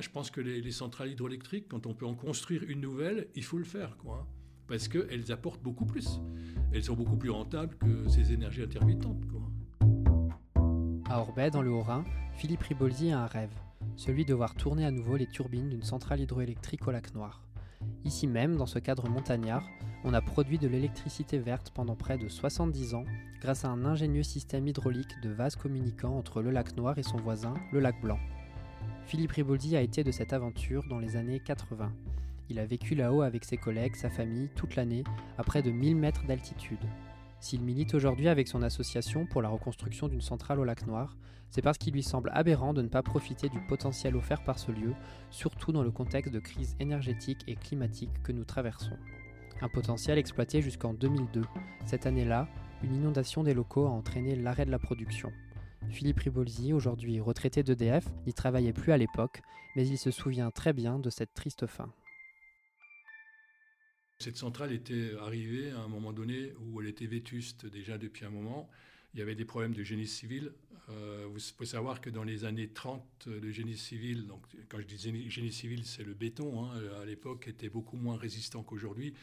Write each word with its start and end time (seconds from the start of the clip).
Je 0.00 0.10
pense 0.10 0.30
que 0.30 0.40
les, 0.40 0.60
les 0.60 0.70
centrales 0.70 1.10
hydroélectriques, 1.10 1.66
quand 1.68 1.84
on 1.86 1.92
peut 1.92 2.06
en 2.06 2.14
construire 2.14 2.62
une 2.68 2.80
nouvelle, 2.80 3.26
il 3.34 3.42
faut 3.42 3.58
le 3.58 3.64
faire, 3.64 3.96
quoi. 3.96 4.28
Parce 4.68 4.86
qu'elles 4.86 5.32
apportent 5.32 5.60
beaucoup 5.60 5.86
plus. 5.86 6.20
Elles 6.72 6.84
sont 6.84 6.94
beaucoup 6.94 7.16
plus 7.16 7.30
rentables 7.30 7.76
que 7.78 8.08
ces 8.08 8.32
énergies 8.32 8.62
intermittentes, 8.62 9.26
quoi. 9.26 9.40
À 11.10 11.18
Orbay, 11.18 11.50
dans 11.50 11.62
le 11.62 11.72
Haut-Rhin, 11.72 12.04
Philippe 12.34 12.62
Riboldi 12.62 13.10
a 13.10 13.24
un 13.24 13.26
rêve, 13.26 13.50
celui 13.96 14.24
de 14.24 14.34
voir 14.34 14.54
tourner 14.54 14.86
à 14.86 14.92
nouveau 14.92 15.16
les 15.16 15.26
turbines 15.26 15.68
d'une 15.68 15.82
centrale 15.82 16.20
hydroélectrique 16.20 16.86
au 16.86 16.92
lac 16.92 17.12
Noir. 17.16 17.42
Ici 18.04 18.28
même, 18.28 18.56
dans 18.56 18.66
ce 18.66 18.78
cadre 18.78 19.08
montagnard, 19.08 19.68
on 20.04 20.14
a 20.14 20.20
produit 20.20 20.58
de 20.58 20.68
l'électricité 20.68 21.38
verte 21.38 21.72
pendant 21.74 21.96
près 21.96 22.18
de 22.18 22.28
70 22.28 22.94
ans 22.94 23.04
grâce 23.40 23.64
à 23.64 23.68
un 23.68 23.84
ingénieux 23.84 24.22
système 24.22 24.68
hydraulique 24.68 25.20
de 25.24 25.30
vases 25.30 25.56
communicants 25.56 26.16
entre 26.16 26.40
le 26.40 26.52
lac 26.52 26.76
Noir 26.76 26.98
et 26.98 27.02
son 27.02 27.16
voisin, 27.16 27.54
le 27.72 27.80
lac 27.80 28.00
Blanc. 28.00 28.20
Philippe 29.08 29.32
Riboldi 29.32 29.74
a 29.74 29.80
été 29.80 30.04
de 30.04 30.10
cette 30.10 30.34
aventure 30.34 30.84
dans 30.86 30.98
les 30.98 31.16
années 31.16 31.40
80. 31.40 31.90
Il 32.50 32.58
a 32.58 32.66
vécu 32.66 32.94
là-haut 32.94 33.22
avec 33.22 33.42
ses 33.42 33.56
collègues, 33.56 33.96
sa 33.96 34.10
famille, 34.10 34.50
toute 34.54 34.76
l'année, 34.76 35.02
à 35.38 35.44
près 35.44 35.62
de 35.62 35.70
1000 35.70 35.96
mètres 35.96 36.26
d'altitude. 36.26 36.84
S'il 37.40 37.62
milite 37.62 37.94
aujourd'hui 37.94 38.28
avec 38.28 38.48
son 38.48 38.62
association 38.62 39.24
pour 39.24 39.40
la 39.40 39.48
reconstruction 39.48 40.08
d'une 40.08 40.20
centrale 40.20 40.60
au 40.60 40.64
lac 40.64 40.86
Noir, 40.86 41.16
c'est 41.48 41.62
parce 41.62 41.78
qu'il 41.78 41.94
lui 41.94 42.02
semble 42.02 42.30
aberrant 42.34 42.74
de 42.74 42.82
ne 42.82 42.88
pas 42.88 43.02
profiter 43.02 43.48
du 43.48 43.60
potentiel 43.60 44.14
offert 44.14 44.44
par 44.44 44.58
ce 44.58 44.72
lieu, 44.72 44.92
surtout 45.30 45.72
dans 45.72 45.82
le 45.82 45.90
contexte 45.90 46.30
de 46.34 46.38
crise 46.38 46.76
énergétique 46.78 47.44
et 47.46 47.54
climatique 47.54 48.22
que 48.22 48.32
nous 48.32 48.44
traversons. 48.44 48.98
Un 49.62 49.70
potentiel 49.70 50.18
exploité 50.18 50.60
jusqu'en 50.60 50.92
2002. 50.92 51.44
Cette 51.86 52.04
année-là, 52.04 52.46
une 52.82 52.94
inondation 52.94 53.42
des 53.42 53.54
locaux 53.54 53.86
a 53.86 53.90
entraîné 53.90 54.36
l'arrêt 54.36 54.66
de 54.66 54.70
la 54.70 54.78
production. 54.78 55.32
Philippe 55.90 56.20
Ribolzi, 56.20 56.72
aujourd'hui 56.72 57.20
retraité 57.20 57.62
d'EDF, 57.62 58.06
n'y 58.26 58.32
travaillait 58.32 58.72
plus 58.72 58.92
à 58.92 58.98
l'époque, 58.98 59.40
mais 59.74 59.86
il 59.86 59.98
se 59.98 60.10
souvient 60.10 60.50
très 60.50 60.72
bien 60.72 60.98
de 60.98 61.10
cette 61.10 61.34
triste 61.34 61.66
fin. 61.66 61.92
Cette 64.18 64.36
centrale 64.36 64.72
était 64.72 65.12
arrivée 65.20 65.70
à 65.70 65.80
un 65.80 65.88
moment 65.88 66.12
donné 66.12 66.52
où 66.60 66.80
elle 66.80 66.88
était 66.88 67.06
vétuste 67.06 67.66
déjà 67.66 67.98
depuis 67.98 68.24
un 68.24 68.30
moment. 68.30 68.68
Il 69.14 69.20
y 69.20 69.22
avait 69.22 69.34
des 69.34 69.44
problèmes 69.44 69.74
de 69.74 69.82
génie 69.82 70.06
civil. 70.06 70.52
Euh, 70.90 71.26
vous 71.30 71.38
faut 71.40 71.64
savoir 71.64 72.00
que 72.00 72.08
dans 72.08 72.24
les 72.24 72.44
années 72.44 72.68
30, 72.68 73.26
le 73.26 73.50
génie 73.50 73.76
civil, 73.76 74.26
donc 74.26 74.42
quand 74.68 74.78
je 74.80 74.86
dis 74.86 75.30
génie 75.30 75.52
civil, 75.52 75.84
c'est 75.84 76.04
le 76.04 76.14
béton, 76.14 76.64
hein, 76.64 76.80
à 77.02 77.04
l'époque 77.04 77.48
était 77.48 77.68
beaucoup 77.68 77.96
moins 77.96 78.16
résistant 78.16 78.62
qu'aujourd'hui. 78.62 79.14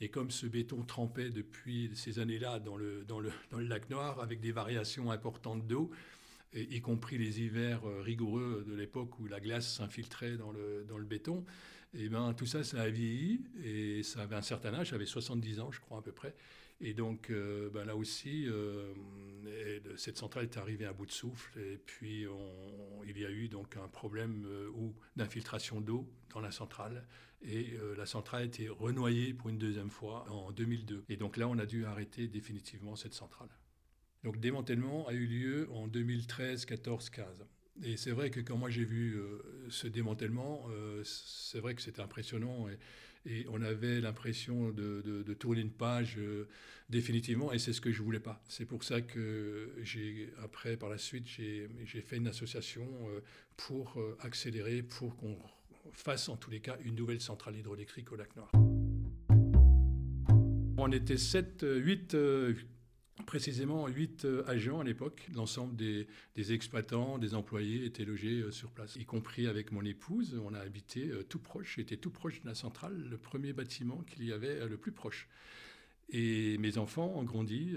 Et 0.00 0.08
comme 0.08 0.30
ce 0.30 0.46
béton 0.46 0.82
trempait 0.82 1.30
depuis 1.30 1.90
ces 1.94 2.18
années-là 2.18 2.58
dans 2.58 2.76
le, 2.76 3.04
dans, 3.04 3.20
le, 3.20 3.30
dans 3.50 3.58
le 3.58 3.66
lac 3.66 3.88
Noir 3.90 4.20
avec 4.20 4.40
des 4.40 4.52
variations 4.52 5.10
importantes 5.10 5.66
d'eau, 5.66 5.90
y 6.54 6.80
compris 6.80 7.18
les 7.18 7.40
hivers 7.40 7.84
euh, 7.84 8.00
rigoureux 8.00 8.64
de 8.66 8.74
l'époque 8.74 9.18
où 9.18 9.26
la 9.26 9.40
glace 9.40 9.76
s'infiltrait 9.76 10.36
dans 10.36 10.52
le, 10.52 10.84
dans 10.88 10.98
le 10.98 11.04
béton, 11.04 11.44
et 11.96 12.08
ben, 12.08 12.34
tout 12.34 12.46
ça, 12.46 12.64
ça 12.64 12.82
a 12.82 12.88
vieilli 12.88 13.44
et 13.62 14.02
ça 14.02 14.22
avait 14.22 14.36
un 14.36 14.42
certain 14.42 14.74
âge, 14.74 14.88
j'avais 14.88 15.06
70 15.06 15.60
ans, 15.60 15.70
je 15.70 15.80
crois, 15.80 15.98
à 15.98 16.02
peu 16.02 16.12
près. 16.12 16.34
Et 16.80 16.92
donc, 16.92 17.30
euh, 17.30 17.70
ben 17.70 17.84
là 17.84 17.96
aussi, 17.96 18.46
euh, 18.48 18.92
cette 19.96 20.18
centrale 20.18 20.44
est 20.44 20.56
arrivée 20.56 20.86
à 20.86 20.92
bout 20.92 21.06
de 21.06 21.12
souffle. 21.12 21.58
Et 21.58 21.78
puis, 21.78 22.26
il 23.06 23.18
y 23.18 23.24
a 23.24 23.30
eu 23.30 23.48
donc 23.48 23.76
un 23.76 23.88
problème 23.88 24.44
euh, 24.46 24.70
d'infiltration 25.16 25.80
d'eau 25.80 26.08
dans 26.32 26.40
la 26.40 26.50
centrale. 26.50 27.06
Et 27.46 27.76
la 27.98 28.06
centrale 28.06 28.42
a 28.42 28.44
été 28.46 28.70
renoyée 28.70 29.34
pour 29.34 29.50
une 29.50 29.58
deuxième 29.58 29.90
fois 29.90 30.24
en 30.30 30.50
2002. 30.50 31.04
Et 31.10 31.16
donc 31.18 31.36
là, 31.36 31.46
on 31.46 31.58
a 31.58 31.66
dû 31.66 31.84
arrêter 31.84 32.26
définitivement 32.26 32.96
cette 32.96 33.12
centrale. 33.12 33.50
Donc, 34.22 34.36
le 34.36 34.40
démantèlement 34.40 35.06
a 35.08 35.12
eu 35.12 35.26
lieu 35.26 35.68
en 35.70 35.86
2013, 35.86 36.64
14, 36.64 37.10
15. 37.10 37.44
Et 37.82 37.96
c'est 37.96 38.12
vrai 38.12 38.30
que 38.30 38.40
quand 38.40 38.56
moi 38.56 38.70
j'ai 38.70 38.84
vu 38.84 39.16
euh, 39.16 39.38
ce 39.68 39.88
démantèlement, 39.88 40.68
euh, 40.70 41.02
c'est 41.04 41.58
vrai 41.58 41.74
que 41.74 41.82
c'était 41.82 42.02
impressionnant 42.02 42.68
et, 42.68 42.78
on 43.48 43.62
avait 43.62 44.02
l'impression 44.02 44.68
de, 44.68 45.22
tourner 45.38 45.62
une 45.62 45.70
page 45.70 46.18
euh, 46.18 46.46
définitivement 46.90 47.54
et 47.54 47.58
c'est 47.58 47.72
ce 47.72 47.80
que 47.80 47.90
je 47.90 48.02
voulais 48.02 48.20
pas. 48.20 48.44
C'est 48.50 48.66
pour 48.66 48.84
ça 48.84 49.00
que 49.00 49.72
j'ai 49.80 50.28
après 50.42 50.76
par 50.76 50.90
la 50.90 50.98
suite 50.98 51.26
j'ai 51.26 52.02
fait 52.02 52.18
une 52.18 52.26
association 52.26 52.86
pour 53.56 53.98
accélérer, 54.20 54.82
pour 54.82 55.16
qu'on 55.16 55.38
fasse 55.92 56.28
en 56.28 56.36
tous 56.36 56.50
les 56.50 56.60
cas 56.60 56.76
une 56.84 56.96
nouvelle 56.96 57.22
centrale 57.22 57.56
hydroélectrique 57.56 58.12
au 58.12 58.16
lac 58.16 58.28
Noir. 58.36 58.50
On 60.76 60.92
était 60.92 61.16
7, 61.16 61.64
8 61.66 62.14
précisément 63.22 63.86
huit 63.86 64.24
euh, 64.24 64.42
agents 64.46 64.80
à 64.80 64.84
l'époque. 64.84 65.26
L'ensemble 65.34 65.76
des, 65.76 66.06
exploitants, 66.52 67.18
des 67.18 67.34
employés 67.34 67.84
étaient 67.84 68.04
logés 68.04 68.40
euh, 68.40 68.50
sur 68.50 68.70
place, 68.70 68.96
y 68.96 69.04
compris 69.04 69.46
avec 69.46 69.72
mon 69.72 69.84
épouse. 69.84 70.40
On 70.44 70.54
a 70.54 70.58
habité 70.58 71.08
euh, 71.08 71.22
tout 71.22 71.38
proche, 71.38 71.74
j'étais 71.76 71.96
tout 71.96 72.10
proche 72.10 72.40
de 72.42 72.46
la 72.46 72.54
centrale, 72.54 72.94
le 73.08 73.16
premier 73.16 73.52
bâtiment 73.52 74.02
qu'il 74.06 74.24
y 74.24 74.32
avait 74.32 74.66
le 74.66 74.76
plus 74.76 74.92
proche. 74.92 75.28
Et 76.10 76.58
mes 76.58 76.76
enfants 76.76 77.14
ont 77.16 77.22
grandi 77.22 77.74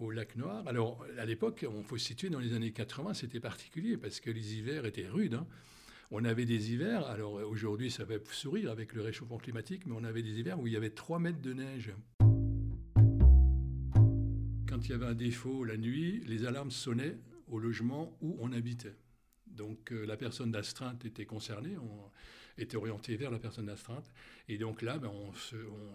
au 0.00 0.10
lac 0.10 0.34
Noir. 0.34 0.66
Alors, 0.66 1.06
à 1.18 1.24
l'époque, 1.24 1.64
on 1.72 1.84
faut 1.84 1.98
se 1.98 2.04
situer 2.04 2.30
dans 2.30 2.40
les 2.40 2.52
années 2.52 2.72
80, 2.72 3.14
c'était 3.14 3.38
particulier 3.38 3.96
parce 3.96 4.18
que 4.18 4.28
les 4.28 4.56
hivers 4.56 4.86
étaient 4.86 5.06
rudes. 5.06 5.34
Hein. 5.34 5.46
On 6.10 6.24
avait 6.24 6.46
des 6.46 6.72
hivers, 6.72 7.06
alors 7.06 7.34
aujourd'hui 7.34 7.92
ça 7.92 8.04
va 8.04 8.16
sourire 8.32 8.72
avec 8.72 8.92
le 8.92 9.02
réchauffement 9.02 9.38
climatique, 9.38 9.86
mais 9.86 9.94
on 9.96 10.02
avait 10.02 10.22
des 10.22 10.40
hivers 10.40 10.58
où 10.58 10.66
il 10.66 10.72
y 10.72 10.76
avait 10.76 10.90
3 10.90 11.20
mètres 11.20 11.40
de 11.40 11.52
neige 11.52 11.92
quand 14.76 14.84
il 14.84 14.90
y 14.90 14.94
avait 14.94 15.06
un 15.06 15.14
défaut 15.14 15.64
la 15.64 15.78
nuit, 15.78 16.22
les 16.26 16.44
alarmes 16.44 16.70
sonnaient 16.70 17.16
au 17.48 17.58
logement 17.58 18.14
où 18.20 18.36
on 18.40 18.52
habitait. 18.52 18.94
Donc 19.46 19.90
euh, 19.90 20.04
la 20.04 20.18
personne 20.18 20.50
d'astreinte 20.52 21.06
était 21.06 21.24
concernée, 21.24 21.78
on 21.78 22.10
était 22.60 22.76
orienté 22.76 23.16
vers 23.16 23.30
la 23.30 23.38
personne 23.38 23.64
d'astreinte. 23.64 24.12
Et 24.48 24.58
donc 24.58 24.82
là, 24.82 24.98
ben, 24.98 25.08
on 25.08 25.32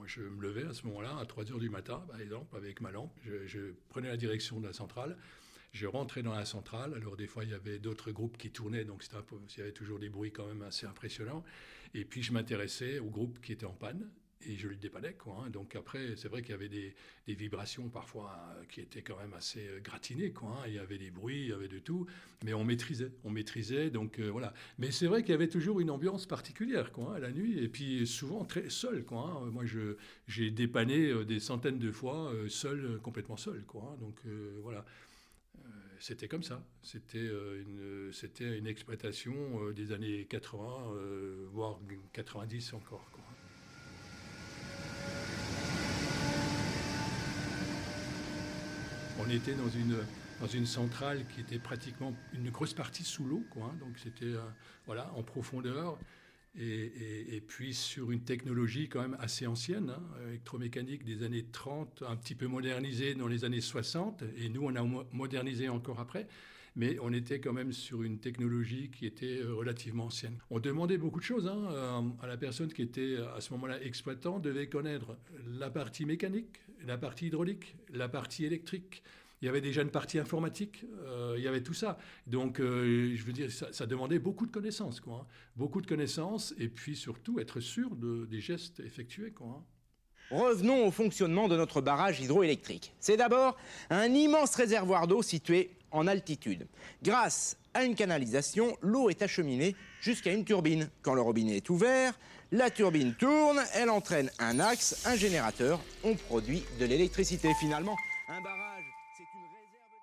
je 0.08 0.22
me 0.24 0.42
levais 0.42 0.66
à 0.66 0.74
ce 0.74 0.88
moment-là, 0.88 1.16
à 1.20 1.28
3 1.28 1.52
heures 1.52 1.60
du 1.60 1.70
matin, 1.70 2.04
par 2.08 2.20
exemple, 2.20 2.56
avec 2.56 2.82
ma 2.82 2.90
lampe. 2.90 3.16
Je, 3.46 3.60
prenais 3.90 4.08
la 4.08 4.18
direction 4.18 4.60
de 4.60 4.66
la 4.66 4.74
centrale. 4.74 5.16
Je 5.74 5.86
rentrais 5.86 6.24
dans 6.24 6.34
la 6.34 6.46
centrale. 6.46 6.96
Alors 6.96 7.16
des 7.18 7.28
fois, 7.28 7.44
il 7.44 7.52
y 7.52 7.54
avait 7.54 7.78
d'autres 7.78 8.12
groupes 8.12 8.38
qui 8.40 8.50
tournaient, 8.50 8.84
donc 8.84 9.06
il 9.06 9.60
y 9.60 9.62
avait 9.62 9.74
toujours 9.74 10.00
des 10.00 10.10
bruits 10.10 10.32
quand 10.32 10.48
même 10.48 10.64
assez 10.64 10.88
impressionnants. 10.88 11.44
Et 11.94 12.04
puis 12.04 12.24
je 12.24 12.34
m'intéressais 12.34 12.98
aux 12.98 13.12
groupes 13.12 13.40
qui 13.42 13.52
étaient 13.52 13.68
en 13.68 13.76
panne 13.76 14.10
et 14.48 14.56
je 14.58 14.68
le 14.68 14.76
dépannais. 14.76 15.14
Quoi, 15.14 15.44
hein. 15.46 15.50
Donc 15.50 15.76
après, 15.76 16.16
c'est 16.16 16.28
vrai 16.28 16.42
qu'il 16.42 16.52
y 16.52 16.54
avait 16.54 16.70
des, 16.70 16.94
vibrations 17.28 17.88
parfois 17.88 18.38
euh, 18.58 18.64
qui 18.70 18.82
étaient 18.82 19.02
quand 19.02 19.18
même 19.18 19.34
assez 19.34 19.66
euh, 19.68 19.80
gratinées. 19.80 20.32
Quoi, 20.32 20.50
hein. 20.50 20.64
Il 20.68 20.74
y 20.74 20.80
avait 20.80 20.98
des 20.98 21.12
bruits, 21.12 21.44
il 21.44 21.50
y 21.50 21.54
avait 21.54 21.68
de 21.68 21.80
tout, 21.80 22.06
mais 22.44 22.54
on 22.54 22.64
maîtrisait. 22.64 23.12
On 23.24 23.30
maîtrisait, 23.30 23.90
donc 23.90 24.20
euh, 24.20 24.30
voilà. 24.30 24.54
Mais 24.80 24.92
c'est 24.92 25.08
vrai 25.08 25.22
qu'il 25.22 25.32
y 25.32 25.36
avait 25.36 25.48
toujours 25.48 25.80
une 25.80 25.90
ambiance 25.90 26.26
particulière 26.26 26.92
quoi, 26.92 27.16
hein, 27.16 27.20
la 27.20 27.32
nuit, 27.32 27.60
et 27.60 27.70
puis 27.70 28.06
souvent 28.06 28.44
très 28.46 28.70
seul. 28.70 29.06
Quoi, 29.06 29.48
Moi, 29.52 29.64
j'ai 30.28 30.52
dépanné 30.52 31.26
des 31.26 31.40
centaines 31.40 31.80
de 31.80 31.92
fois 31.92 32.34
seul, 32.50 33.00
complètement 33.02 33.38
seul. 33.38 33.64
Quoi, 33.66 33.98
Donc 34.00 34.22
voilà 34.62 34.86
c'était 36.00 36.28
comme 36.28 36.42
ça. 36.42 36.66
C'était 36.82 37.28
une, 37.28 38.10
c'était 38.12 38.58
une 38.58 38.66
exploitation 38.66 39.70
des 39.72 39.92
années 39.92 40.26
80, 40.26 40.96
voire 41.52 41.80
90 42.14 42.74
encore. 42.74 43.08
Quoi. 43.12 43.24
On 49.26 49.30
était 49.30 49.54
dans 49.54 49.70
une, 49.70 49.98
dans 50.40 50.48
une 50.48 50.66
centrale 50.66 51.26
qui 51.28 51.42
était 51.42 51.60
pratiquement 51.60 52.14
une 52.34 52.50
grosse 52.50 52.74
partie 52.74 53.04
sous 53.04 53.26
l'eau, 53.26 53.44
quoi. 53.52 53.66
Hein. 53.66 53.78
donc 53.80 53.98
c'était 53.98 54.26
euh, 54.26 54.40
voilà, 54.86 55.12
en 55.16 55.24
profondeur. 55.24 55.98
Et, 56.60 57.42
puis 57.48 57.74
sur 57.74 58.12
une 58.12 58.26
technologie 58.26 58.90
quand 58.90 59.00
même 59.00 59.16
assez 59.22 59.48
ancienne, 59.48 59.94
hein, 59.96 60.04
électromécanique 60.28 61.06
des 61.06 61.24
années 61.24 61.46
30, 61.50 62.04
un 62.06 62.18
petit 62.18 62.36
peu 62.36 62.46
modernisée 62.46 63.16
dans 63.16 63.28
les 63.28 63.46
années 63.46 63.62
60, 63.62 64.24
et 64.36 64.50
nous 64.50 64.62
on 64.64 64.76
a 64.76 65.06
modernisé 65.14 65.70
encore 65.70 66.02
après, 66.02 66.28
mais 66.76 66.98
on 67.02 67.12
était 67.14 67.40
quand 67.40 67.54
même 67.54 67.72
sur 67.72 68.04
une 68.04 68.20
technologie 68.20 68.90
qui 68.92 69.06
était 69.06 69.40
euh, 69.40 69.54
relativement 69.56 70.06
ancienne. 70.06 70.38
On 70.50 70.60
demandait 70.60 70.98
beaucoup 70.98 71.20
de 71.20 71.26
choses 71.26 71.48
hein, 71.48 71.70
euh, 71.72 72.02
à 72.22 72.28
la 72.28 72.38
personne 72.38 72.72
qui 72.72 72.82
était 72.82 73.18
à 73.36 73.42
ce 73.42 73.54
moment-là 73.54 73.82
exploitant, 73.84 74.40
devait 74.40 74.68
connaître 74.68 75.18
la 75.60 75.70
partie 75.70 76.06
mécanique, 76.06 76.60
la 76.86 76.98
partie 76.98 77.28
hydraulique, 77.28 77.76
la 77.94 78.10
partie 78.10 78.46
électrique, 78.46 79.04
il 79.42 79.48
y 79.48 79.50
avait 79.50 79.62
déjà 79.62 79.82
une 79.82 79.90
partie 79.90 80.20
informatique, 80.20 80.86
euh, 81.04 81.34
il 81.38 81.44
y 81.44 81.48
avait 81.48 81.64
tout 81.64 81.74
ça. 81.74 81.98
Donc, 82.28 82.60
euh, 82.60 83.16
je 83.16 83.24
veux 83.24 83.34
dire, 83.34 83.50
ça, 83.52 83.86
demandait 83.88 84.20
beaucoup 84.20 84.46
de 84.46 84.52
connaissances, 84.52 85.00
quoi. 85.00 85.26
Hein. 85.26 85.34
Beaucoup 85.56 85.82
de 85.82 85.88
connaissances, 85.88 86.54
et 86.60 86.68
puis 86.68 86.96
surtout 86.96 87.40
être 87.40 87.60
sûr 87.60 87.96
de, 87.96 88.28
des 88.30 88.40
gestes 88.40 88.82
effectués, 88.82 89.32
quoi. 89.32 89.48
Hein. 89.48 89.64
Revenons 90.30 90.88
au 90.88 90.92
fonctionnement 90.92 91.48
de 91.48 91.58
notre 91.58 91.82
barrage 91.82 92.22
hydroélectrique. 92.22 92.94
C'est 93.00 93.18
d'abord 93.18 93.58
un 93.90 94.14
immense 94.14 94.56
réservoir 94.56 95.08
d'eau 95.08 95.22
situé 95.24 95.72
en 95.92 96.08
altitude. 96.08 96.68
Grâce 97.04 97.58
à 97.74 97.84
une 97.84 97.96
canalisation, 97.96 98.78
l'eau 98.82 99.10
est 99.10 99.22
acheminée 99.22 99.76
jusqu'à 100.02 100.34
une 100.34 100.46
turbine. 100.46 100.90
Quand 101.02 101.14
le 101.14 101.22
robinet 101.22 101.58
est 101.58 101.70
ouvert, 101.70 102.14
la 102.52 102.70
turbine 102.70 103.14
tourne, 103.14 103.62
elle 103.74 103.90
entraîne 103.90 104.30
un 104.40 104.60
axe, 104.60 105.06
un 105.06 105.16
générateur, 105.16 105.80
on 106.04 106.16
produit 106.16 106.64
de 106.80 106.86
l'électricité. 106.86 107.54
Finalement, 107.60 107.96
un 108.28 108.42
barrage, 108.42 108.84
c'est 109.16 109.24
une 109.24 109.46
réserve 109.46 109.72
d'énergie. 109.72 110.02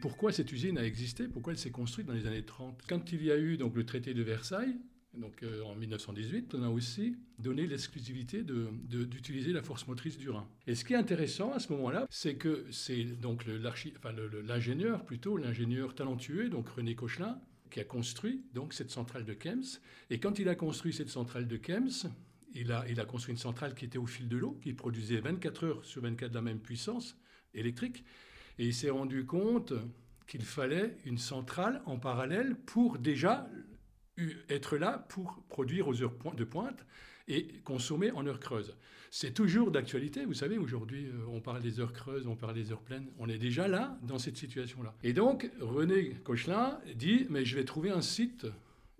Pourquoi 0.00 0.32
cette 0.32 0.50
usine 0.50 0.78
a 0.78 0.84
existé? 0.84 1.28
Pourquoi 1.28 1.52
elle 1.52 1.58
s'est 1.58 1.70
construite 1.70 2.06
dans 2.06 2.14
les 2.14 2.26
années 2.26 2.44
30 2.44 2.82
Quand 2.88 3.12
il 3.12 3.24
y 3.24 3.30
a 3.30 3.36
eu 3.36 3.56
donc, 3.56 3.74
le 3.76 3.86
traité 3.86 4.12
de 4.12 4.22
Versailles, 4.22 4.76
donc 5.14 5.42
euh, 5.42 5.62
en 5.62 5.74
1918, 5.74 6.54
on 6.54 6.62
a 6.62 6.68
aussi 6.68 7.16
donné 7.38 7.66
l'exclusivité 7.66 8.42
d'utiliser 8.42 9.52
la 9.52 9.62
force 9.62 9.86
motrice 9.86 10.18
du 10.18 10.30
Rhin. 10.30 10.46
Et 10.66 10.74
ce 10.74 10.84
qui 10.84 10.92
est 10.92 10.96
intéressant 10.96 11.52
à 11.52 11.58
ce 11.58 11.72
moment-là, 11.72 12.06
c'est 12.10 12.34
que 12.34 12.66
c'est 12.70 13.04
donc 13.04 13.44
l'ingénieur, 13.46 15.04
plutôt 15.04 15.36
l'ingénieur 15.36 15.94
talentueux, 15.94 16.48
donc 16.48 16.68
René 16.68 16.94
Cochelin, 16.94 17.40
qui 17.70 17.80
a 17.80 17.84
construit 17.84 18.44
donc 18.54 18.72
cette 18.74 18.90
centrale 18.90 19.24
de 19.24 19.34
Kems. 19.34 19.64
Et 20.10 20.18
quand 20.18 20.38
il 20.38 20.48
a 20.48 20.54
construit 20.54 20.92
cette 20.92 21.10
centrale 21.10 21.46
de 21.46 21.56
Kems, 21.56 22.10
il 22.54 22.72
a, 22.72 22.84
il 22.88 22.98
a 23.00 23.04
construit 23.04 23.32
une 23.32 23.38
centrale 23.38 23.74
qui 23.74 23.84
était 23.84 23.98
au 23.98 24.06
fil 24.06 24.28
de 24.28 24.36
l'eau, 24.36 24.58
qui 24.62 24.72
produisait 24.72 25.20
24 25.20 25.64
heures 25.64 25.84
sur 25.84 26.02
24 26.02 26.32
la 26.34 26.42
même 26.42 26.60
puissance 26.60 27.16
électrique. 27.54 28.04
Et 28.58 28.66
il 28.66 28.74
s'est 28.74 28.90
rendu 28.90 29.24
compte 29.24 29.72
qu'il 30.26 30.42
fallait 30.42 30.96
une 31.04 31.18
centrale 31.18 31.82
en 31.86 31.98
parallèle 31.98 32.54
pour 32.54 32.98
déjà 32.98 33.48
être 34.48 34.76
là 34.76 35.06
pour 35.08 35.42
produire 35.48 35.88
aux 35.88 36.02
heures 36.02 36.14
de 36.36 36.44
pointe 36.44 36.84
et 37.28 37.46
consommer 37.64 38.10
en 38.10 38.26
heures 38.26 38.40
creuses. 38.40 38.74
C'est 39.10 39.32
toujours 39.32 39.70
d'actualité, 39.70 40.24
vous 40.24 40.34
savez, 40.34 40.58
aujourd'hui 40.58 41.06
euh, 41.06 41.24
on 41.28 41.40
parle 41.40 41.62
des 41.62 41.80
heures 41.80 41.92
creuses, 41.92 42.26
on 42.26 42.36
parle 42.36 42.54
des 42.54 42.72
heures 42.72 42.82
pleines, 42.82 43.06
on 43.18 43.28
est 43.28 43.38
déjà 43.38 43.68
là, 43.68 43.98
dans 44.02 44.18
cette 44.18 44.36
situation-là. 44.36 44.94
Et 45.02 45.12
donc 45.12 45.50
René 45.60 46.10
Cochelin 46.24 46.78
dit, 46.94 47.26
mais 47.30 47.44
je 47.44 47.56
vais 47.56 47.64
trouver 47.64 47.90
un 47.90 48.02
site 48.02 48.46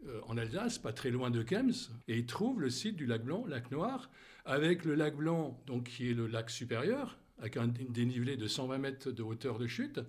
euh, 0.06 0.20
en 0.26 0.38
Alsace, 0.38 0.78
pas 0.78 0.92
très 0.92 1.10
loin 1.10 1.30
de 1.30 1.42
Kems, 1.42 1.72
et 2.06 2.18
il 2.18 2.26
trouve 2.26 2.60
le 2.60 2.70
site 2.70 2.96
du 2.96 3.06
lac 3.06 3.22
Blanc, 3.22 3.44
lac 3.46 3.70
Noir, 3.70 4.10
avec 4.46 4.84
le 4.84 4.94
lac 4.94 5.16
Blanc, 5.16 5.60
donc 5.66 5.84
qui 5.84 6.10
est 6.10 6.14
le 6.14 6.26
lac 6.26 6.48
supérieur, 6.48 7.18
avec 7.38 7.56
un 7.58 7.68
dénivelé 7.68 8.36
de 8.36 8.46
120 8.46 8.78
mètres 8.78 9.10
de 9.10 9.22
hauteur 9.22 9.58
de 9.58 9.66
chute, 9.66 10.00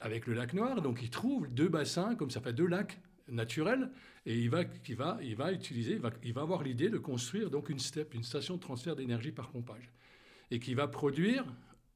avec 0.00 0.26
le 0.26 0.34
lac 0.34 0.54
Noir, 0.54 0.82
donc 0.82 1.02
il 1.02 1.10
trouve 1.10 1.46
deux 1.48 1.68
bassins, 1.68 2.16
comme 2.16 2.30
ça 2.30 2.40
fait 2.40 2.52
deux 2.52 2.66
lacs 2.66 3.00
naturel 3.30 3.90
et 4.26 4.38
il 4.38 4.50
va, 4.50 4.62
il 4.88 4.96
va, 4.96 5.18
il 5.22 5.36
va 5.36 5.52
utiliser, 5.52 6.00
il 6.22 6.32
va, 6.32 6.40
avoir 6.42 6.62
l'idée 6.62 6.90
de 6.90 6.98
construire 6.98 7.50
donc 7.50 7.70
une 7.70 7.78
station 7.78 8.56
de 8.56 8.60
transfert 8.60 8.96
d'énergie 8.96 9.32
par 9.32 9.50
pompage, 9.50 9.90
et 10.50 10.58
qui 10.58 10.74
va 10.74 10.88
produire 10.88 11.44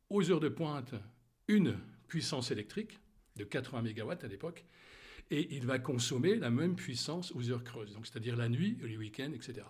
aux 0.08 0.30
heures 0.30 0.40
de 0.40 0.48
pointe 0.48 0.94
une 1.48 1.78
puissance 2.08 2.50
électrique 2.50 2.98
de 3.36 3.44
80 3.44 3.82
MW 3.82 4.12
à 4.22 4.28
l'époque, 4.28 4.64
et 5.30 5.54
il 5.54 5.66
va 5.66 5.78
consommer 5.78 6.36
la 6.36 6.50
même 6.50 6.76
puissance 6.76 7.32
aux 7.34 7.50
heures 7.50 7.64
creuses, 7.64 7.94
donc 7.94 8.06
c'est-à-dire 8.06 8.36
la 8.36 8.48
nuit, 8.48 8.78
les 8.82 8.96
week-ends, 8.96 9.32
etc. 9.32 9.66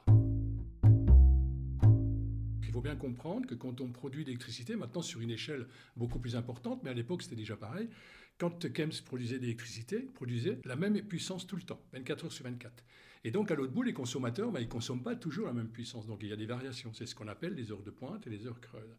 Il 2.75 2.79
faut 2.79 2.83
bien 2.83 2.97
comprendre 2.97 3.47
que 3.47 3.55
quand 3.55 3.81
on 3.81 3.93
produit 3.93 4.25
de 4.25 4.31
l'électricité, 4.31 4.75
maintenant 4.75 5.01
sur 5.01 5.21
une 5.21 5.31
échelle 5.31 5.69
beaucoup 5.97 6.19
plus 6.19 6.35
importante, 6.35 6.83
mais 6.83 6.91
à 6.91 6.93
l'époque 6.93 7.23
c'était 7.23 7.37
déjà 7.37 7.57
pareil, 7.57 7.89
quand 8.37 8.69
Kems 8.73 8.91
produisait 9.05 9.37
de 9.37 9.43
l'électricité, 9.43 10.01
produisait 10.01 10.59
la 10.65 10.75
même 10.75 11.01
puissance 11.03 11.47
tout 11.47 11.55
le 11.55 11.63
temps, 11.63 11.81
24 11.93 12.25
heures 12.25 12.33
sur 12.33 12.45
24. 12.45 12.83
Et 13.23 13.31
donc, 13.31 13.53
à 13.53 13.55
l'autre 13.55 13.73
bout, 13.73 13.85
les 13.85 13.93
consommateurs, 13.93 14.51
ben, 14.51 14.59
ils 14.59 14.67
ne 14.67 14.69
consomment 14.69 15.05
pas 15.05 15.15
toujours 15.15 15.47
la 15.47 15.53
même 15.53 15.69
puissance. 15.69 16.09
Donc, 16.09 16.25
il 16.25 16.31
y 16.31 16.33
a 16.33 16.37
des 16.37 16.47
variations. 16.47 16.93
C'est 16.93 17.07
ce 17.07 17.15
qu'on 17.15 17.29
appelle 17.29 17.55
les 17.55 17.71
heures 17.71 17.85
de 17.85 17.93
pointe 17.93 18.27
et 18.27 18.31
les 18.31 18.45
heures 18.45 18.61
creuses. 18.61 18.99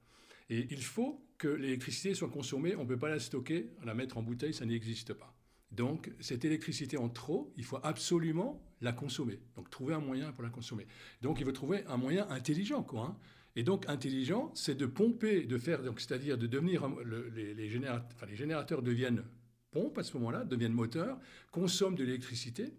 Et 0.49 0.67
il 0.71 0.81
faut 0.81 1.27
que 1.37 1.49
l'électricité 1.49 2.13
soit 2.13 2.29
consommée. 2.29 2.77
On 2.77 2.83
ne 2.83 2.87
peut 2.87 2.97
pas 2.97 3.09
la 3.09 3.19
stocker, 3.19 3.71
la 3.83 3.93
mettre 3.93 4.17
en 4.17 4.23
bouteille, 4.23 4.53
ça 4.53 4.65
n'existe 4.65 5.13
pas. 5.13 5.35
Donc, 5.71 6.13
cette 6.21 6.45
électricité 6.45 6.95
en 6.95 7.09
trop, 7.09 7.51
il 7.57 7.65
faut 7.65 7.79
absolument 7.83 8.63
la 8.79 8.93
consommer. 8.93 9.41
Donc, 9.57 9.69
trouver 9.69 9.93
un 9.93 9.99
moyen 9.99 10.31
pour 10.31 10.43
la 10.43 10.49
consommer. 10.49 10.87
Donc, 11.21 11.41
il 11.41 11.45
faut 11.45 11.51
trouver 11.51 11.83
un 11.87 11.97
moyen 11.97 12.25
intelligent, 12.29 12.81
quoi. 12.81 13.07
Hein. 13.07 13.17
Et 13.55 13.63
donc, 13.63 13.87
intelligent, 13.87 14.51
c'est 14.53 14.75
de 14.75 14.85
pomper, 14.85 15.45
de 15.45 15.57
faire, 15.57 15.81
donc, 15.81 16.01
c'est-à-dire 16.01 16.37
de 16.37 16.47
devenir, 16.47 16.89
les, 17.35 17.69
générateurs, 17.69 18.27
les 18.27 18.35
générateurs 18.35 18.81
deviennent 18.81 19.23
pompes 19.71 19.97
à 19.97 20.03
ce 20.03 20.17
moment-là, 20.17 20.43
deviennent 20.43 20.73
moteurs, 20.73 21.17
consomment 21.51 21.95
de 21.95 22.03
l'électricité 22.03 22.73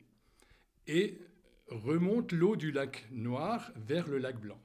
et 0.87 1.19
remontent 1.69 2.37
l'eau 2.37 2.57
du 2.57 2.73
lac 2.73 3.07
Noir 3.11 3.73
vers 3.77 4.07
le 4.09 4.19
lac 4.19 4.41
Blanc. 4.41 4.61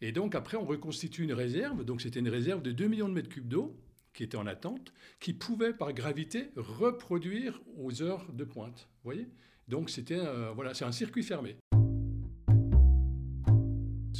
Et 0.00 0.12
donc, 0.12 0.34
après, 0.34 0.56
on 0.56 0.64
reconstitue 0.64 1.22
une 1.22 1.32
réserve. 1.32 1.84
Donc, 1.84 2.00
c'était 2.02 2.20
une 2.20 2.28
réserve 2.28 2.62
de 2.62 2.72
2 2.72 2.88
millions 2.88 3.08
de 3.08 3.14
mètres 3.14 3.28
cubes 3.28 3.48
d'eau 3.48 3.76
qui 4.14 4.24
était 4.24 4.36
en 4.36 4.46
attente, 4.46 4.92
qui 5.20 5.32
pouvait, 5.32 5.72
par 5.72 5.92
gravité, 5.92 6.50
reproduire 6.56 7.60
aux 7.76 8.02
heures 8.02 8.32
de 8.32 8.44
pointe. 8.44 8.88
Vous 9.04 9.10
voyez? 9.10 9.28
Donc, 9.68 9.90
c'était, 9.90 10.20
voilà, 10.54 10.74
c'est 10.74 10.84
un 10.84 10.92
circuit 10.92 11.22
fermé 11.22 11.56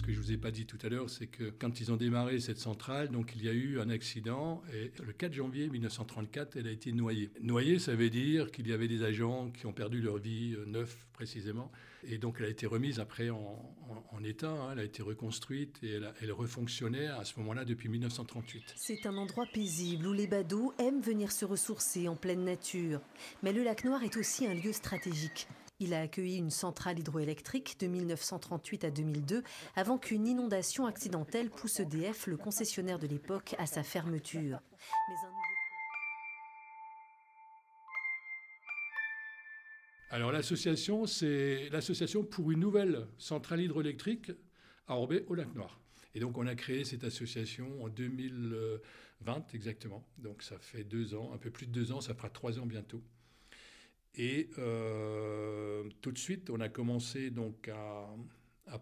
que 0.08 0.14
je 0.14 0.20
vous 0.20 0.32
ai 0.32 0.38
pas 0.38 0.50
dit 0.50 0.64
tout 0.64 0.78
à 0.82 0.88
l'heure, 0.88 1.10
c'est 1.10 1.26
que 1.26 1.50
quand 1.50 1.80
ils 1.80 1.92
ont 1.92 1.96
démarré 1.96 2.40
cette 2.40 2.56
centrale, 2.56 3.10
donc 3.10 3.32
il 3.36 3.44
y 3.44 3.48
a 3.48 3.52
eu 3.52 3.78
un 3.78 3.90
accident 3.90 4.62
et 4.72 4.90
le 5.04 5.12
4 5.12 5.34
janvier 5.34 5.68
1934, 5.68 6.56
elle 6.56 6.66
a 6.66 6.70
été 6.70 6.92
noyée. 6.92 7.30
Noyée, 7.42 7.78
ça 7.78 7.94
veut 7.94 8.08
dire 8.08 8.50
qu'il 8.50 8.66
y 8.68 8.72
avait 8.72 8.88
des 8.88 9.02
agents 9.02 9.50
qui 9.50 9.66
ont 9.66 9.74
perdu 9.74 10.00
leur 10.00 10.16
vie, 10.16 10.54
euh, 10.54 10.64
neuf 10.64 11.06
précisément, 11.12 11.70
et 12.04 12.16
donc 12.16 12.36
elle 12.38 12.46
a 12.46 12.48
été 12.48 12.66
remise 12.66 13.00
après 13.00 13.28
en, 13.28 13.74
état, 14.24 14.50
hein. 14.50 14.70
elle 14.72 14.78
a 14.78 14.84
été 14.84 15.02
reconstruite 15.02 15.78
et 15.82 15.90
elle, 15.90 16.12
elle 16.22 16.32
refonctionnait 16.32 17.08
à 17.08 17.24
ce 17.24 17.38
moment-là 17.40 17.66
depuis 17.66 17.90
1938. 17.90 18.74
C'est 18.76 19.04
un 19.04 19.16
endroit 19.16 19.46
paisible 19.52 20.06
où 20.06 20.14
les 20.14 20.26
badauds 20.26 20.72
aiment 20.78 21.02
venir 21.02 21.30
se 21.32 21.44
ressourcer 21.44 22.08
en 22.08 22.16
pleine 22.16 22.44
nature. 22.44 23.00
Mais 23.42 23.52
le 23.52 23.62
lac 23.62 23.84
Noir 23.84 24.02
est 24.02 24.16
aussi 24.16 24.46
un 24.46 24.54
lieu 24.54 24.72
stratégique. 24.72 25.46
Il 25.80 25.94
a 25.94 26.00
accueilli 26.00 26.38
une 26.38 26.50
centrale 26.50 26.98
hydroélectrique 26.98 27.78
de 27.78 27.86
1938 27.86 28.82
à 28.82 28.90
2002 28.90 29.44
avant 29.76 29.96
qu'une 29.96 30.26
inondation 30.26 30.86
accidentelle 30.86 31.50
pousse 31.50 31.78
EDF, 31.78 32.26
le 32.26 32.36
concessionnaire 32.36 32.98
de 32.98 33.06
l'époque, 33.06 33.54
à 33.58 33.66
sa 33.66 33.84
fermeture. 33.84 34.58
Alors 40.10 40.32
l'association, 40.32 41.06
c'est 41.06 41.68
l'association 41.70 42.24
pour 42.24 42.50
une 42.50 42.58
nouvelle 42.58 43.06
centrale 43.16 43.60
hydroélectrique 43.60 44.32
à 44.88 44.96
Orbet 44.96 45.24
au 45.28 45.36
lac 45.36 45.54
Noir. 45.54 45.78
Et 46.16 46.18
donc 46.18 46.38
on 46.38 46.46
a 46.48 46.56
créé 46.56 46.84
cette 46.84 47.04
association 47.04 47.84
en 47.84 47.88
2020 47.88 49.54
exactement. 49.54 50.04
Donc 50.16 50.42
ça 50.42 50.58
fait 50.58 50.82
deux 50.82 51.14
ans, 51.14 51.30
un 51.32 51.38
peu 51.38 51.52
plus 51.52 51.66
de 51.66 51.72
deux 51.72 51.92
ans, 51.92 52.00
ça 52.00 52.14
fera 52.14 52.30
trois 52.30 52.58
ans 52.58 52.66
bientôt. 52.66 53.00
Et 54.18 54.50
euh, 54.58 55.84
tout 56.02 56.10
de 56.10 56.18
suite, 56.18 56.50
on 56.50 56.58
a 56.58 56.68
commencé 56.68 57.30
donc 57.30 57.68
à, 57.68 58.08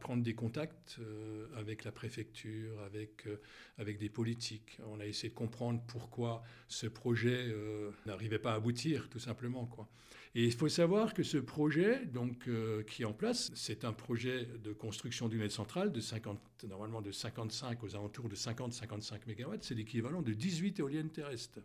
prendre 0.01 0.23
des 0.23 0.35
contacts 0.35 0.97
euh, 0.99 1.47
avec 1.57 1.85
la 1.85 1.93
préfecture, 1.93 2.81
avec, 2.81 3.27
euh, 3.27 3.41
avec 3.79 3.99
des 3.99 4.09
politiques. 4.09 4.79
On 4.87 4.99
a 4.99 5.07
essayé 5.07 5.29
de 5.29 5.35
comprendre 5.35 5.81
pourquoi 5.87 6.43
ce 6.69 6.87
projet 6.87 7.55
n'arrivait 8.07 8.39
pas 8.39 8.53
à 8.53 8.57
aboutir, 8.57 9.11
tout 9.11 9.19
simplement. 9.19 9.67
Quoi. 9.67 9.89
Et 10.35 10.45
il 10.45 10.53
faut 10.53 10.69
savoir 10.69 11.13
que 11.13 11.23
ce 11.23 11.37
projet, 11.37 12.07
donc, 12.07 12.49
qui 12.87 13.03
est 13.03 13.07
en 13.07 13.13
place, 13.13 13.53
c'est 13.55 13.85
un 13.85 13.93
projet 13.93 14.49
de 14.65 14.73
construction 14.73 15.29
d'une 15.29 15.43
aile 15.43 15.51
centrale 15.51 15.93
de 15.93 16.01
50, 16.01 16.65
normalement 16.67 17.03
de 17.03 17.13
55 17.13 17.83
aux 17.85 17.95
alentours 17.95 18.29
de 18.31 18.37
50-55 18.37 19.21
MW. 19.27 19.57
C'est 19.61 19.75
l'équivalent 19.75 20.23
de 20.23 20.33
18 20.33 20.81
éoliennes 20.81 21.11
terrestres. 21.11 21.61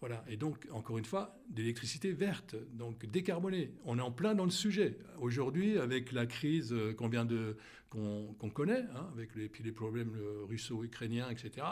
Voilà. 0.00 0.22
Et 0.28 0.36
donc, 0.36 0.66
encore 0.70 0.98
une 0.98 1.04
fois, 1.04 1.40
d'électricité 1.48 2.12
verte, 2.12 2.56
donc 2.72 3.06
décarbonée. 3.06 3.72
On 3.84 3.98
est 3.98 4.02
en 4.02 4.10
plein 4.10 4.34
dans 4.34 4.44
le 4.44 4.50
sujet. 4.50 4.98
Aujourd'hui, 5.18 5.78
avec 5.78 6.12
la 6.12 6.26
crise 6.26 6.72
euh, 6.72 6.92
qu'on 6.92 7.08
vient 7.08 7.24
de 7.24 7.56
qu'on 7.88 8.50
connaît, 8.52 8.84
hein, 8.96 9.08
avec 9.12 9.36
les, 9.36 9.48
puis 9.48 9.62
les 9.62 9.70
problèmes 9.70 10.16
euh, 10.16 10.44
russo-ukrainiens, 10.48 11.30
etc., 11.30 11.64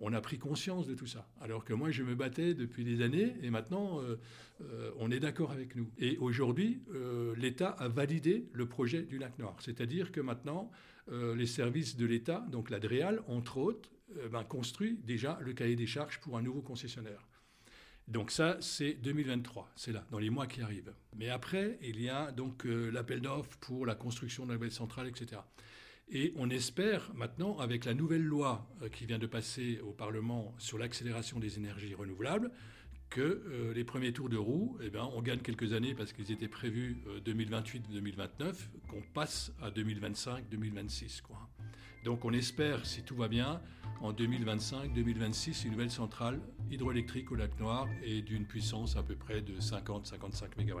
on 0.00 0.12
a 0.12 0.20
pris 0.20 0.36
conscience 0.36 0.88
de 0.88 0.94
tout 0.96 1.06
ça. 1.06 1.28
Alors 1.40 1.64
que 1.64 1.72
moi, 1.72 1.92
je 1.92 2.02
me 2.02 2.16
battais 2.16 2.52
depuis 2.52 2.84
des 2.84 3.00
années, 3.00 3.36
et 3.42 3.50
maintenant, 3.50 4.00
euh, 4.02 4.90
on 4.96 5.12
est 5.12 5.20
d'accord 5.20 5.52
avec 5.52 5.76
nous. 5.76 5.88
Et 5.96 6.18
aujourd'hui, 6.18 6.82
l'État 7.36 7.70
a 7.70 7.86
validé 7.86 8.48
le 8.52 8.66
projet 8.66 9.02
du 9.02 9.18
lac 9.18 9.38
Noir. 9.38 9.56
C'est-à-dire 9.60 10.10
que 10.10 10.20
maintenant, 10.20 10.72
les 11.10 11.46
services 11.46 11.96
de 11.96 12.06
l'État, 12.06 12.44
donc 12.50 12.70
l'ADREAL, 12.70 13.22
entre 13.28 13.58
autres, 13.58 13.88
ben, 14.32 14.42
construit 14.42 14.98
déjà 15.04 15.38
le 15.40 15.52
cahier 15.52 15.76
des 15.76 15.86
charges 15.86 16.18
pour 16.20 16.36
un 16.36 16.42
nouveau 16.42 16.60
concessionnaire. 16.60 17.27
Donc 18.08 18.30
ça, 18.30 18.56
c'est 18.60 18.94
2023, 18.94 19.70
c'est 19.76 19.92
là, 19.92 20.02
dans 20.10 20.18
les 20.18 20.30
mois 20.30 20.46
qui 20.46 20.62
arrivent. 20.62 20.94
Mais 21.18 21.28
après, 21.28 21.78
il 21.82 22.00
y 22.00 22.08
a 22.08 22.32
donc 22.32 22.64
euh, 22.64 22.90
l'appel 22.90 23.20
d'offres 23.20 23.58
pour 23.60 23.84
la 23.84 23.94
construction 23.94 24.44
de 24.44 24.48
la 24.48 24.54
nouvelle 24.54 24.72
centrale, 24.72 25.08
etc. 25.08 25.42
Et 26.10 26.32
on 26.36 26.48
espère 26.48 27.12
maintenant, 27.14 27.58
avec 27.58 27.84
la 27.84 27.92
nouvelle 27.92 28.24
loi 28.24 28.66
euh, 28.80 28.88
qui 28.88 29.04
vient 29.04 29.18
de 29.18 29.26
passer 29.26 29.80
au 29.80 29.92
Parlement 29.92 30.54
sur 30.56 30.78
l'accélération 30.78 31.38
des 31.38 31.58
énergies 31.58 31.94
renouvelables, 31.94 32.50
que 33.10 33.20
euh, 33.20 33.72
les 33.74 33.84
premiers 33.84 34.12
tours 34.12 34.28
de 34.28 34.36
roue, 34.36 34.78
eh 34.82 34.90
bien, 34.90 35.08
on 35.14 35.22
gagne 35.22 35.38
quelques 35.40 35.72
années 35.72 35.94
parce 35.94 36.12
qu'ils 36.12 36.30
étaient 36.30 36.48
prévus 36.48 36.96
2028-2029, 37.24 38.42
euh, 38.42 38.52
qu'on 38.88 39.02
passe 39.14 39.52
à 39.62 39.70
2025-2026. 39.70 41.22
Donc 42.04 42.24
on 42.24 42.32
espère, 42.32 42.86
si 42.86 43.02
tout 43.02 43.16
va 43.16 43.28
bien, 43.28 43.60
en 44.00 44.12
2025-2026, 44.12 45.64
une 45.64 45.72
nouvelle 45.72 45.90
centrale 45.90 46.40
hydroélectrique 46.70 47.32
au 47.32 47.34
lac 47.34 47.58
Noir 47.58 47.88
et 48.02 48.22
d'une 48.22 48.46
puissance 48.46 48.96
à 48.96 49.02
peu 49.02 49.16
près 49.16 49.40
de 49.40 49.54
50-55 49.54 50.56
MW. 50.58 50.80